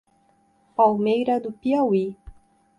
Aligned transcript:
Palmeira 0.75 1.39
do 1.39 1.51
Piauí 1.53 2.17